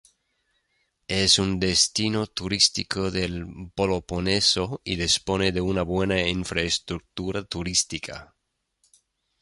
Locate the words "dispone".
4.95-5.51